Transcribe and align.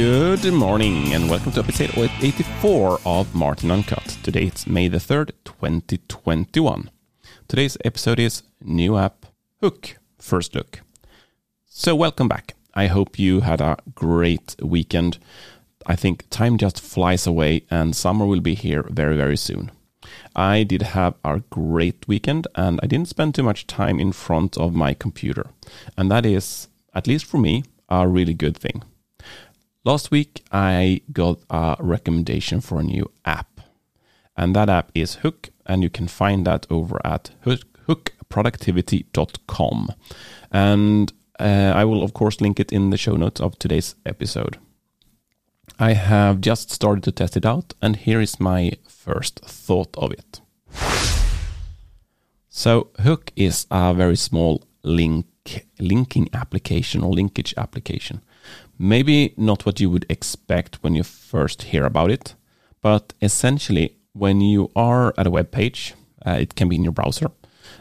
Good 0.00 0.54
morning 0.54 1.12
and 1.12 1.28
welcome 1.28 1.52
to 1.52 1.60
episode 1.60 2.10
84 2.22 3.00
of 3.04 3.34
Martin 3.34 3.70
Uncut. 3.70 4.16
Today 4.22 4.44
it's 4.44 4.66
May 4.66 4.88
the 4.88 4.96
3rd, 4.96 5.32
2021. 5.44 6.90
Today's 7.48 7.76
episode 7.84 8.18
is 8.18 8.42
new 8.62 8.96
app 8.96 9.26
Hook 9.60 9.98
First 10.18 10.54
Look. 10.54 10.80
So, 11.66 11.94
welcome 11.94 12.28
back. 12.28 12.54
I 12.72 12.86
hope 12.86 13.18
you 13.18 13.40
had 13.40 13.60
a 13.60 13.76
great 13.94 14.56
weekend. 14.62 15.18
I 15.84 15.96
think 15.96 16.30
time 16.30 16.56
just 16.56 16.80
flies 16.80 17.26
away 17.26 17.64
and 17.70 17.94
summer 17.94 18.24
will 18.24 18.40
be 18.40 18.54
here 18.54 18.84
very, 18.88 19.18
very 19.18 19.36
soon. 19.36 19.70
I 20.34 20.62
did 20.62 20.80
have 20.80 21.16
a 21.22 21.40
great 21.50 22.08
weekend 22.08 22.48
and 22.54 22.80
I 22.82 22.86
didn't 22.86 23.08
spend 23.08 23.34
too 23.34 23.42
much 23.42 23.66
time 23.66 24.00
in 24.00 24.12
front 24.12 24.56
of 24.56 24.74
my 24.74 24.94
computer. 24.94 25.50
And 25.98 26.10
that 26.10 26.24
is, 26.24 26.68
at 26.94 27.06
least 27.06 27.26
for 27.26 27.36
me, 27.36 27.64
a 27.90 28.08
really 28.08 28.32
good 28.32 28.56
thing. 28.56 28.82
Last 29.82 30.10
week, 30.10 30.44
I 30.52 31.00
got 31.10 31.38
a 31.48 31.74
recommendation 31.80 32.60
for 32.60 32.80
a 32.80 32.82
new 32.82 33.10
app, 33.24 33.62
and 34.36 34.54
that 34.54 34.68
app 34.68 34.90
is 34.94 35.14
Hook, 35.16 35.48
and 35.64 35.82
you 35.82 35.88
can 35.88 36.06
find 36.06 36.46
that 36.46 36.66
over 36.68 37.00
at 37.02 37.30
hookproductivity.com. 37.46 39.88
And 40.52 41.10
uh, 41.38 41.72
I 41.74 41.86
will, 41.86 42.02
of 42.02 42.12
course, 42.12 42.42
link 42.42 42.60
it 42.60 42.72
in 42.72 42.90
the 42.90 42.98
show 42.98 43.16
notes 43.16 43.40
of 43.40 43.58
today's 43.58 43.94
episode. 44.04 44.58
I 45.78 45.94
have 45.94 46.42
just 46.42 46.70
started 46.70 47.02
to 47.04 47.12
test 47.12 47.38
it 47.38 47.46
out, 47.46 47.72
and 47.80 47.96
here 47.96 48.20
is 48.20 48.38
my 48.38 48.72
first 48.86 49.40
thought 49.46 49.96
of 49.96 50.12
it. 50.12 50.42
So, 52.50 52.88
Hook 53.00 53.32
is 53.34 53.66
a 53.70 53.94
very 53.94 54.16
small 54.16 54.62
link 54.82 55.24
linking 55.78 56.28
application 56.34 57.02
or 57.02 57.14
linkage 57.14 57.54
application. 57.56 58.20
Maybe 58.82 59.34
not 59.36 59.66
what 59.66 59.78
you 59.78 59.90
would 59.90 60.06
expect 60.08 60.82
when 60.82 60.94
you 60.94 61.02
first 61.02 61.64
hear 61.64 61.84
about 61.84 62.10
it, 62.10 62.34
but 62.80 63.12
essentially, 63.20 63.98
when 64.14 64.40
you 64.40 64.70
are 64.74 65.12
at 65.18 65.26
a 65.26 65.30
web 65.30 65.50
page, 65.50 65.92
uh, 66.24 66.38
it 66.40 66.54
can 66.54 66.70
be 66.70 66.76
in 66.76 66.84
your 66.84 66.94
browser 66.94 67.30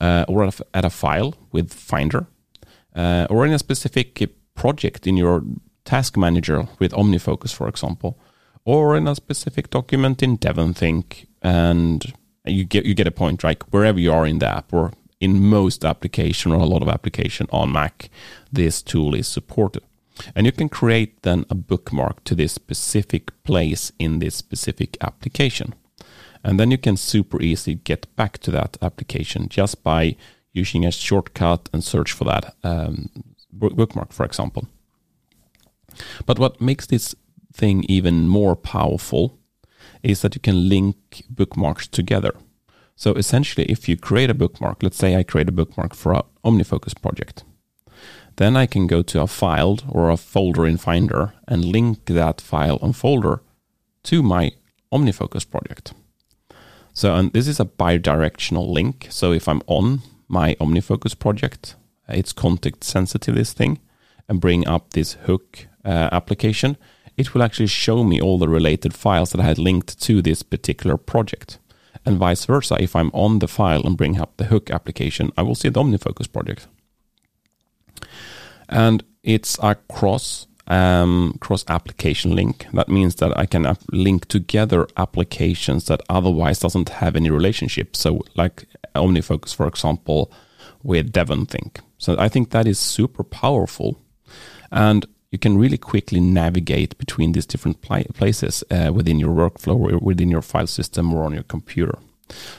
uh, 0.00 0.24
or 0.26 0.42
at 0.74 0.84
a 0.84 0.90
file 0.90 1.34
with 1.52 1.72
Finder, 1.72 2.26
uh, 2.96 3.28
or 3.30 3.46
in 3.46 3.52
a 3.52 3.58
specific 3.60 4.28
project 4.56 5.06
in 5.06 5.16
your 5.16 5.44
task 5.84 6.16
manager 6.16 6.66
with 6.80 6.90
OmniFocus, 6.90 7.54
for 7.54 7.68
example, 7.68 8.18
or 8.64 8.96
in 8.96 9.06
a 9.06 9.14
specific 9.14 9.70
document 9.70 10.24
in 10.24 10.38
DevonThink, 10.38 11.26
and 11.40 12.12
you 12.44 12.64
get 12.64 12.84
you 12.84 12.94
get 12.94 13.06
a 13.06 13.12
point, 13.12 13.44
right? 13.44 13.62
Wherever 13.70 14.00
you 14.00 14.12
are 14.12 14.26
in 14.26 14.40
the 14.40 14.48
app, 14.48 14.72
or 14.72 14.92
in 15.20 15.40
most 15.40 15.84
application 15.84 16.50
or 16.50 16.60
a 16.60 16.66
lot 16.66 16.82
of 16.82 16.88
application 16.88 17.46
on 17.52 17.70
Mac, 17.70 18.10
this 18.50 18.82
tool 18.82 19.14
is 19.14 19.28
supported. 19.28 19.84
And 20.34 20.46
you 20.46 20.52
can 20.52 20.68
create 20.68 21.22
then 21.22 21.44
a 21.50 21.54
bookmark 21.54 22.24
to 22.24 22.34
this 22.34 22.52
specific 22.52 23.30
place 23.42 23.92
in 23.98 24.18
this 24.18 24.34
specific 24.34 24.96
application. 25.00 25.74
And 26.42 26.58
then 26.58 26.70
you 26.70 26.78
can 26.78 26.96
super 26.96 27.40
easily 27.42 27.76
get 27.76 28.14
back 28.16 28.38
to 28.38 28.50
that 28.50 28.76
application 28.80 29.48
just 29.48 29.82
by 29.82 30.16
using 30.52 30.84
a 30.84 30.90
shortcut 30.90 31.68
and 31.72 31.84
search 31.84 32.12
for 32.12 32.24
that 32.24 32.54
um, 32.64 33.08
bookmark, 33.52 34.12
for 34.12 34.24
example. 34.24 34.66
But 36.26 36.38
what 36.38 36.60
makes 36.60 36.86
this 36.86 37.14
thing 37.52 37.84
even 37.88 38.28
more 38.28 38.56
powerful 38.56 39.38
is 40.02 40.22
that 40.22 40.34
you 40.34 40.40
can 40.40 40.68
link 40.68 41.24
bookmarks 41.28 41.86
together. 41.86 42.32
So 42.96 43.12
essentially, 43.14 43.66
if 43.66 43.88
you 43.88 43.96
create 43.96 44.30
a 44.30 44.34
bookmark, 44.34 44.82
let's 44.82 44.96
say 44.96 45.16
I 45.16 45.22
create 45.22 45.48
a 45.48 45.52
bookmark 45.52 45.94
for 45.94 46.12
an 46.12 46.22
OmniFocus 46.44 47.00
project, 47.00 47.44
then 48.40 48.56
I 48.56 48.64
can 48.64 48.86
go 48.86 49.02
to 49.02 49.20
a 49.20 49.26
file 49.26 49.78
or 49.86 50.08
a 50.08 50.16
folder 50.16 50.66
in 50.66 50.78
Finder 50.78 51.34
and 51.46 51.62
link 51.62 52.06
that 52.06 52.40
file 52.40 52.78
and 52.80 52.96
folder 52.96 53.42
to 54.04 54.22
my 54.22 54.52
OmniFocus 54.90 55.44
project. 55.50 55.92
So, 56.94 57.14
and 57.14 57.30
this 57.34 57.46
is 57.46 57.60
a 57.60 57.66
bidirectional 57.66 58.66
link. 58.66 59.08
So 59.10 59.32
if 59.32 59.46
I'm 59.46 59.60
on 59.66 60.00
my 60.26 60.54
OmniFocus 60.54 61.18
project, 61.18 61.76
it's 62.08 62.32
context 62.32 62.84
sensitive, 62.84 63.34
this 63.34 63.52
thing, 63.52 63.78
and 64.26 64.40
bring 64.40 64.66
up 64.66 64.94
this 64.94 65.12
hook 65.26 65.66
uh, 65.84 66.08
application, 66.10 66.78
it 67.18 67.34
will 67.34 67.42
actually 67.42 67.66
show 67.66 68.02
me 68.02 68.22
all 68.22 68.38
the 68.38 68.48
related 68.48 68.94
files 68.94 69.32
that 69.32 69.40
I 69.42 69.44
had 69.44 69.58
linked 69.58 70.00
to 70.00 70.22
this 70.22 70.42
particular 70.42 70.96
project. 70.96 71.58
And 72.06 72.16
vice 72.16 72.46
versa, 72.46 72.78
if 72.80 72.96
I'm 72.96 73.10
on 73.12 73.40
the 73.40 73.48
file 73.48 73.82
and 73.84 73.98
bring 73.98 74.18
up 74.18 74.38
the 74.38 74.44
hook 74.44 74.70
application, 74.70 75.30
I 75.36 75.42
will 75.42 75.54
see 75.54 75.68
the 75.68 75.82
OmniFocus 75.82 76.32
project 76.32 76.68
and 78.68 79.02
it's 79.22 79.58
a 79.62 79.74
cross 79.74 80.46
um, 80.70 81.36
cross 81.40 81.64
application 81.68 82.34
link. 82.34 82.66
That 82.72 82.88
means 82.88 83.16
that 83.16 83.36
I 83.36 83.44
can 83.44 83.76
link 83.90 84.28
together 84.28 84.86
applications 84.96 85.86
that 85.86 86.00
otherwise 86.08 86.60
doesn't 86.60 86.88
have 86.88 87.16
any 87.16 87.28
relationship. 87.28 87.96
So, 87.96 88.20
like 88.36 88.66
OmniFocus, 88.94 89.54
for 89.54 89.66
example, 89.66 90.32
with 90.82 91.12
DevonThink. 91.12 91.80
So, 91.98 92.16
I 92.18 92.28
think 92.28 92.50
that 92.50 92.66
is 92.68 92.78
super 92.78 93.24
powerful, 93.24 94.00
and 94.70 95.06
you 95.32 95.38
can 95.38 95.58
really 95.58 95.78
quickly 95.78 96.20
navigate 96.20 96.96
between 96.98 97.32
these 97.32 97.46
different 97.46 97.82
places 97.82 98.64
uh, 98.70 98.92
within 98.94 99.18
your 99.18 99.34
workflow, 99.34 99.76
or 99.76 99.98
within 99.98 100.30
your 100.30 100.42
file 100.42 100.68
system, 100.68 101.12
or 101.12 101.24
on 101.24 101.34
your 101.34 101.42
computer, 101.42 101.98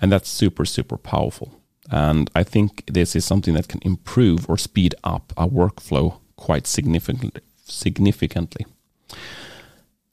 and 0.00 0.12
that's 0.12 0.28
super 0.28 0.66
super 0.66 0.98
powerful. 0.98 1.63
And 1.90 2.30
I 2.34 2.42
think 2.42 2.84
this 2.86 3.14
is 3.14 3.24
something 3.24 3.54
that 3.54 3.68
can 3.68 3.80
improve 3.82 4.48
or 4.48 4.56
speed 4.56 4.94
up 5.04 5.32
our 5.36 5.48
workflow 5.48 6.18
quite 6.36 6.66
significantly. 6.66 7.42
significantly. 7.64 8.66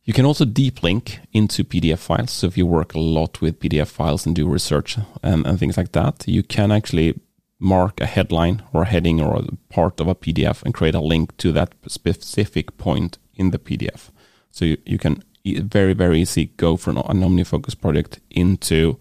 You 0.03 0.13
can 0.13 0.25
also 0.25 0.45
deep 0.45 0.83
link 0.83 1.19
into 1.31 1.63
PDF 1.63 1.99
files. 1.99 2.31
So 2.31 2.47
if 2.47 2.57
you 2.57 2.65
work 2.65 2.93
a 2.93 2.99
lot 2.99 3.39
with 3.39 3.59
PDF 3.59 3.87
files 3.87 4.25
and 4.25 4.35
do 4.35 4.47
research 4.47 4.97
and, 5.21 5.45
and 5.45 5.59
things 5.59 5.77
like 5.77 5.91
that, 5.91 6.27
you 6.27 6.43
can 6.43 6.71
actually 6.71 7.19
mark 7.59 8.01
a 8.01 8.07
headline 8.07 8.63
or 8.73 8.81
a 8.81 8.87
heading 8.87 9.21
or 9.21 9.35
a 9.35 9.43
part 9.69 9.99
of 10.01 10.07
a 10.07 10.15
PDF 10.15 10.63
and 10.63 10.73
create 10.73 10.95
a 10.95 10.99
link 10.99 11.37
to 11.37 11.51
that 11.51 11.75
specific 11.87 12.77
point 12.77 13.19
in 13.35 13.51
the 13.51 13.59
PDF. 13.59 14.09
So 14.49 14.65
you, 14.65 14.77
you 14.85 14.97
can 14.97 15.23
very, 15.45 15.93
very 15.93 16.21
easy 16.21 16.47
go 16.57 16.75
from 16.75 16.97
an 16.97 17.21
OmniFocus 17.21 17.79
project 17.79 18.19
into 18.31 18.99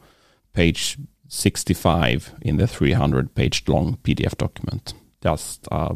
page 0.53 0.99
65 1.31 2.35
in 2.43 2.57
the 2.57 2.67
300 2.67 3.35
page 3.35 3.63
long 3.69 3.97
PDF 4.03 4.37
document 4.37 4.95
just 5.23 5.67
uh, 5.71 5.95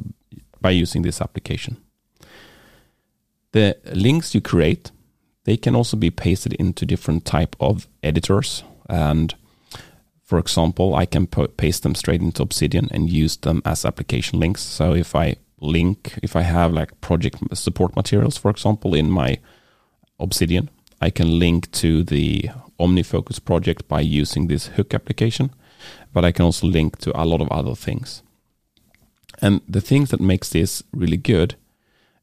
by 0.61 0.71
using 0.71 1.03
this 1.03 1.21
application. 1.21 1.77
The 3.53 3.77
links 3.93 4.35
you 4.35 4.41
create, 4.41 4.93
they 5.45 5.57
can 5.57 5.75
also 5.75 5.97
be 5.97 6.11
pasted 6.11 6.55
into 6.55 6.87
different 6.87 7.25
type 7.25 7.57
of 7.61 7.89
editors. 8.03 8.65
And 8.89 9.35
for 10.23 10.39
example, 10.39 10.95
I 10.95 11.05
can 11.05 11.27
paste 11.27 11.83
them 11.83 11.95
straight 11.95 12.21
into 12.21 12.43
Obsidian 12.43 12.89
and 12.93 13.11
use 13.11 13.37
them 13.37 13.61
as 13.65 13.85
application 13.85 14.39
links. 14.39 14.63
So 14.63 14.95
if 14.95 15.15
I 15.15 15.37
link, 15.61 16.19
if 16.23 16.37
I 16.37 16.43
have 16.43 16.73
like 16.73 17.01
project 17.01 17.39
support 17.57 17.97
materials, 17.97 18.37
for 18.37 18.51
example, 18.51 18.95
in 18.95 19.11
my 19.11 19.39
Obsidian, 20.21 20.71
I 21.01 21.11
can 21.11 21.39
link 21.39 21.71
to 21.73 22.05
the 22.05 22.51
OmniFocus 22.79 23.45
project 23.45 23.89
by 23.89 24.01
using 24.01 24.47
this 24.47 24.69
hook 24.69 24.95
application, 24.95 25.51
but 26.13 26.25
I 26.25 26.33
can 26.33 26.45
also 26.45 26.67
link 26.67 26.99
to 26.99 27.21
a 27.21 27.25
lot 27.25 27.41
of 27.41 27.49
other 27.49 27.75
things. 27.75 28.23
And 29.41 29.61
the 29.69 29.81
things 29.81 30.11
that 30.11 30.21
makes 30.21 30.49
this 30.51 30.83
really 30.93 31.17
good 31.17 31.57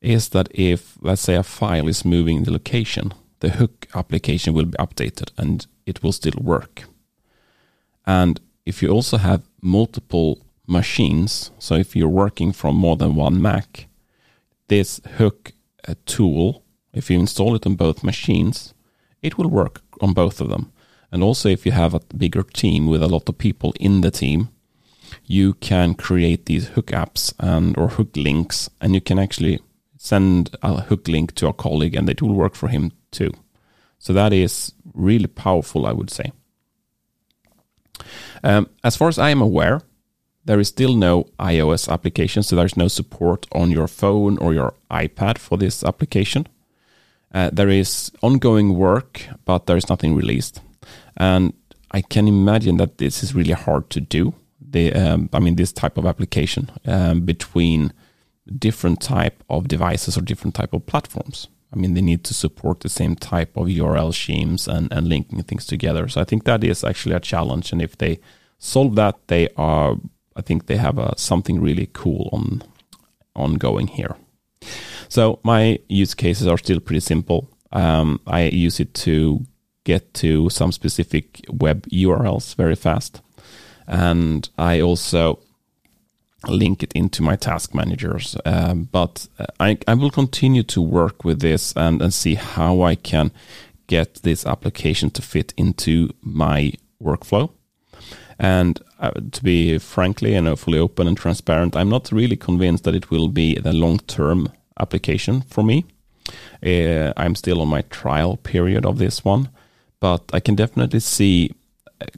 is 0.01 0.29
that 0.29 0.47
if, 0.51 0.97
let's 1.01 1.21
say, 1.21 1.35
a 1.35 1.43
file 1.43 1.87
is 1.87 2.05
moving 2.05 2.37
in 2.37 2.43
the 2.43 2.51
location, 2.51 3.13
the 3.39 3.49
hook 3.49 3.87
application 3.93 4.53
will 4.53 4.65
be 4.65 4.77
updated 4.77 5.29
and 5.37 5.67
it 5.85 6.01
will 6.01 6.11
still 6.11 6.39
work. 6.41 6.83
And 8.05 8.39
if 8.65 8.81
you 8.81 8.89
also 8.89 9.17
have 9.17 9.43
multiple 9.61 10.39
machines, 10.67 11.51
so 11.59 11.75
if 11.75 11.95
you're 11.95 12.07
working 12.07 12.51
from 12.51 12.75
more 12.75 12.95
than 12.95 13.15
one 13.15 13.41
Mac, 13.41 13.87
this 14.67 15.01
hook 15.17 15.53
uh, 15.87 15.95
tool, 16.05 16.63
if 16.93 17.09
you 17.09 17.19
install 17.19 17.55
it 17.55 17.65
on 17.65 17.75
both 17.75 18.03
machines, 18.03 18.73
it 19.21 19.37
will 19.37 19.49
work 19.49 19.81
on 20.01 20.13
both 20.13 20.41
of 20.41 20.49
them. 20.49 20.71
And 21.11 21.23
also, 21.23 21.49
if 21.49 21.65
you 21.65 21.71
have 21.73 21.93
a 21.93 22.01
bigger 22.15 22.43
team 22.43 22.87
with 22.87 23.03
a 23.03 23.07
lot 23.07 23.27
of 23.27 23.37
people 23.37 23.73
in 23.79 24.01
the 24.01 24.11
team, 24.11 24.49
you 25.25 25.53
can 25.55 25.93
create 25.93 26.45
these 26.45 26.69
hook 26.69 26.87
apps 26.87 27.33
and 27.39 27.77
or 27.77 27.89
hook 27.89 28.15
links, 28.15 28.69
and 28.79 28.93
you 28.93 29.01
can 29.01 29.19
actually 29.19 29.59
send 29.97 30.55
a 30.63 30.81
hook 30.81 31.07
link 31.07 31.35
to 31.35 31.47
a 31.47 31.53
colleague, 31.53 31.95
and 31.95 32.09
it 32.09 32.21
will 32.21 32.33
work 32.33 32.55
for 32.55 32.69
him 32.69 32.91
too. 33.11 33.31
So 33.99 34.13
that 34.13 34.33
is 34.33 34.73
really 34.93 35.27
powerful, 35.27 35.85
I 35.85 35.91
would 35.91 36.09
say. 36.09 36.31
Um, 38.43 38.69
as 38.83 38.95
far 38.95 39.09
as 39.09 39.19
I 39.19 39.29
am 39.29 39.41
aware, 39.41 39.81
there 40.45 40.59
is 40.59 40.69
still 40.69 40.95
no 40.95 41.25
iOS 41.39 41.91
application, 41.91 42.41
so 42.41 42.55
there's 42.55 42.77
no 42.77 42.87
support 42.87 43.45
on 43.51 43.69
your 43.69 43.87
phone 43.87 44.37
or 44.39 44.53
your 44.53 44.73
iPad 44.89 45.37
for 45.37 45.57
this 45.57 45.83
application. 45.83 46.47
Uh, 47.33 47.49
there 47.51 47.69
is 47.69 48.11
ongoing 48.21 48.75
work, 48.75 49.27
but 49.45 49.65
there 49.65 49.77
is 49.77 49.89
nothing 49.89 50.15
released, 50.15 50.61
and 51.17 51.53
I 51.91 52.01
can 52.01 52.27
imagine 52.27 52.77
that 52.77 52.97
this 52.97 53.23
is 53.23 53.35
really 53.35 53.53
hard 53.53 53.89
to 53.91 54.01
do. 54.01 54.33
The, 54.59 54.93
um, 54.93 55.29
I 55.33 55.39
mean, 55.39 55.55
this 55.55 55.73
type 55.73 55.97
of 55.97 56.05
application 56.05 56.71
um, 56.85 57.21
between 57.21 57.91
different 58.57 59.01
type 59.01 59.43
of 59.49 59.67
devices 59.67 60.17
or 60.17 60.21
different 60.21 60.55
type 60.55 60.73
of 60.73 60.85
platforms. 60.85 61.47
I 61.73 61.77
mean, 61.77 61.93
they 61.93 62.01
need 62.01 62.23
to 62.25 62.33
support 62.33 62.81
the 62.81 62.89
same 62.89 63.15
type 63.15 63.55
of 63.55 63.67
URL 63.67 64.13
schemes 64.13 64.67
and, 64.67 64.91
and 64.91 65.07
linking 65.07 65.41
things 65.43 65.65
together. 65.65 66.07
So 66.07 66.21
I 66.21 66.25
think 66.25 66.43
that 66.43 66.63
is 66.63 66.83
actually 66.83 67.15
a 67.15 67.19
challenge. 67.19 67.71
And 67.71 67.81
if 67.81 67.97
they 67.97 68.19
solve 68.59 68.95
that, 68.95 69.15
they 69.27 69.49
are, 69.55 69.95
I 70.35 70.41
think 70.41 70.65
they 70.65 70.77
have 70.77 70.97
a, 70.97 71.17
something 71.17 71.61
really 71.61 71.89
cool 71.93 72.29
on 72.33 72.63
ongoing 73.35 73.87
here. 73.87 74.15
So 75.11 75.41
my 75.43 75.77
use 75.89 76.13
cases 76.13 76.47
are 76.47 76.57
still 76.57 76.79
pretty 76.79 77.01
simple. 77.01 77.49
Um, 77.73 78.21
I 78.25 78.43
use 78.43 78.79
it 78.79 78.93
to 78.93 79.45
get 79.83 80.13
to 80.13 80.49
some 80.49 80.71
specific 80.71 81.41
web 81.49 81.85
URLs 81.87 82.55
very 82.55 82.75
fast. 82.75 83.19
And 83.87 84.47
I 84.57 84.79
also 84.79 85.39
link 86.47 86.81
it 86.81 86.93
into 86.93 87.23
my 87.23 87.35
task 87.35 87.75
managers. 87.75 88.37
Um, 88.45 88.87
but 88.89 89.27
I, 89.59 89.77
I 89.85 89.95
will 89.95 90.11
continue 90.11 90.63
to 90.63 90.81
work 90.81 91.25
with 91.25 91.41
this 91.41 91.73
and, 91.75 92.01
and 92.01 92.13
see 92.13 92.35
how 92.35 92.81
I 92.81 92.95
can 92.95 93.31
get 93.87 94.21
this 94.23 94.45
application 94.45 95.09
to 95.09 95.21
fit 95.21 95.53
into 95.57 96.13
my 96.21 96.71
workflow. 97.03 97.51
And 98.39 98.79
uh, 98.97 99.11
to 99.33 99.43
be 99.43 99.77
frankly 99.77 100.35
and 100.35 100.57
fully 100.57 100.79
open 100.79 101.05
and 101.05 101.17
transparent, 101.17 101.75
I'm 101.75 101.89
not 101.89 102.13
really 102.13 102.37
convinced 102.37 102.85
that 102.85 102.95
it 102.95 103.11
will 103.11 103.27
be 103.27 103.55
the 103.55 103.73
long 103.73 103.99
term 103.99 104.47
application 104.81 105.41
for 105.41 105.63
me. 105.63 105.85
Uh, 106.65 107.13
I'm 107.17 107.35
still 107.35 107.61
on 107.61 107.67
my 107.67 107.81
trial 107.83 108.37
period 108.37 108.85
of 108.85 108.97
this 108.97 109.23
one, 109.23 109.49
but 109.99 110.23
I 110.33 110.39
can 110.39 110.55
definitely 110.55 110.99
see 110.99 111.51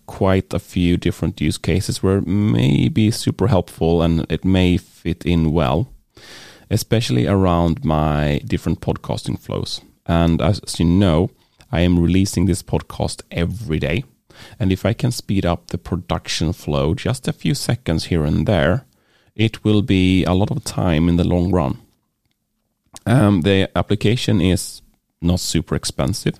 quite 0.06 0.54
a 0.54 0.60
few 0.60 0.98
different 0.98 1.42
use 1.42 1.58
cases 1.58 2.04
where 2.04 2.18
it 2.18 2.28
may 2.28 2.90
be 2.90 3.12
super 3.12 3.48
helpful 3.48 4.02
and 4.02 4.26
it 4.30 4.46
may 4.46 4.78
fit 4.78 5.26
in 5.26 5.52
well, 5.52 5.88
especially 6.70 7.28
around 7.28 7.84
my 7.84 8.42
different 8.46 8.82
podcasting 8.82 9.40
flows. 9.40 9.82
And 10.06 10.42
as 10.42 10.80
you 10.80 10.86
know, 10.86 11.30
I 11.72 11.82
am 11.82 12.00
releasing 12.00 12.46
this 12.46 12.64
podcast 12.64 13.22
every 13.32 13.80
day. 13.80 14.04
And 14.60 14.72
if 14.72 14.86
I 14.86 14.94
can 14.94 15.12
speed 15.12 15.46
up 15.46 15.68
the 15.68 15.78
production 15.78 16.54
flow 16.54 16.94
just 16.94 17.28
a 17.28 17.34
few 17.34 17.54
seconds 17.54 18.06
here 18.06 18.26
and 18.26 18.46
there, 18.48 18.86
it 19.36 19.64
will 19.64 19.82
be 19.82 20.24
a 20.26 20.34
lot 20.34 20.52
of 20.52 20.64
time 20.64 21.10
in 21.10 21.18
the 21.18 21.24
long 21.24 21.52
run. 21.52 21.80
Um, 23.06 23.42
the 23.42 23.70
application 23.76 24.42
is 24.42 24.82
not 25.22 25.40
super 25.40 25.76
expensive. 25.76 26.40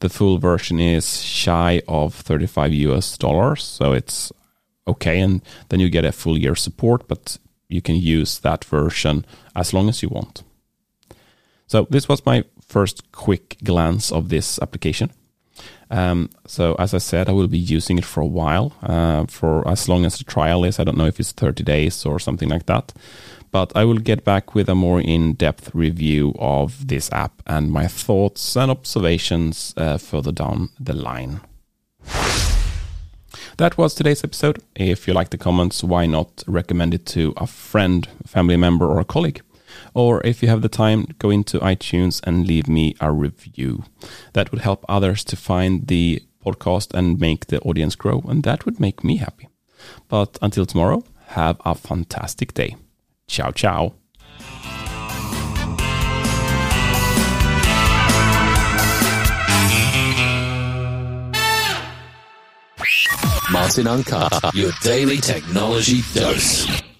The 0.00 0.08
full 0.08 0.38
version 0.38 0.80
is 0.80 1.22
shy 1.22 1.82
of 1.88 2.14
35 2.14 2.72
US 2.72 3.16
dollars, 3.16 3.62
so 3.62 3.92
it's 3.92 4.32
okay. 4.86 5.20
And 5.20 5.42
then 5.68 5.80
you 5.80 5.88
get 5.88 6.04
a 6.04 6.12
full 6.12 6.38
year 6.38 6.54
support, 6.54 7.08
but 7.08 7.38
you 7.68 7.80
can 7.80 7.96
use 7.96 8.38
that 8.40 8.64
version 8.64 9.24
as 9.56 9.72
long 9.72 9.88
as 9.88 10.02
you 10.02 10.08
want. 10.08 10.42
So 11.66 11.86
this 11.90 12.08
was 12.08 12.26
my 12.26 12.44
first 12.66 13.10
quick 13.12 13.56
glance 13.64 14.12
of 14.12 14.28
this 14.28 14.58
application. 14.60 15.10
Um, 15.90 16.30
so 16.46 16.74
as 16.74 16.92
I 16.92 16.98
said, 16.98 17.28
I 17.28 17.32
will 17.32 17.46
be 17.46 17.58
using 17.58 17.98
it 17.98 18.04
for 18.04 18.20
a 18.20 18.26
while, 18.26 18.72
uh, 18.82 19.26
for 19.26 19.66
as 19.68 19.88
long 19.88 20.04
as 20.04 20.18
the 20.18 20.24
trial 20.24 20.64
is. 20.64 20.78
I 20.78 20.84
don't 20.84 20.96
know 20.96 21.06
if 21.06 21.20
it's 21.20 21.32
30 21.32 21.62
days 21.62 22.04
or 22.04 22.18
something 22.18 22.48
like 22.48 22.66
that 22.66 22.92
but 23.54 23.70
I 23.76 23.84
will 23.84 23.98
get 23.98 24.24
back 24.24 24.56
with 24.56 24.68
a 24.68 24.74
more 24.74 25.00
in 25.00 25.34
depth 25.34 25.72
review 25.76 26.34
of 26.40 26.88
this 26.88 27.08
app 27.12 27.40
and 27.46 27.70
my 27.70 27.86
thoughts 27.86 28.56
and 28.56 28.68
observations 28.68 29.72
uh, 29.76 29.96
further 29.96 30.32
down 30.32 30.70
the 30.80 30.92
line. 30.92 31.40
That 33.58 33.78
was 33.78 33.94
today's 33.94 34.24
episode. 34.24 34.60
If 34.74 35.06
you 35.06 35.14
like 35.14 35.30
the 35.30 35.38
comments, 35.38 35.84
why 35.84 36.06
not 36.06 36.42
recommend 36.48 36.94
it 36.94 37.06
to 37.14 37.32
a 37.36 37.46
friend, 37.46 38.08
family 38.26 38.56
member, 38.56 38.86
or 38.86 38.98
a 38.98 39.04
colleague? 39.04 39.40
Or 39.94 40.20
if 40.26 40.42
you 40.42 40.48
have 40.48 40.62
the 40.62 40.68
time, 40.68 41.06
go 41.20 41.30
into 41.30 41.60
iTunes 41.60 42.20
and 42.24 42.48
leave 42.48 42.66
me 42.66 42.96
a 43.00 43.12
review. 43.12 43.84
That 44.32 44.50
would 44.50 44.62
help 44.62 44.84
others 44.88 45.22
to 45.26 45.36
find 45.36 45.86
the 45.86 46.24
podcast 46.44 46.92
and 46.92 47.20
make 47.20 47.46
the 47.46 47.60
audience 47.60 47.94
grow, 47.94 48.20
and 48.26 48.42
that 48.42 48.64
would 48.64 48.80
make 48.80 49.04
me 49.04 49.18
happy. 49.18 49.46
But 50.08 50.38
until 50.42 50.66
tomorrow, 50.66 51.04
have 51.28 51.60
a 51.64 51.76
fantastic 51.76 52.52
day. 52.52 52.74
Ciao, 53.26 53.50
ciao. 53.52 53.94
Martin 63.50 63.86
Uncut, 63.86 64.52
your 64.52 64.72
daily 64.82 65.18
technology 65.18 66.02
dose. 66.12 66.93